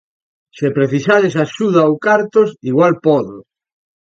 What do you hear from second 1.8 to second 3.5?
ou cartos, igual podo...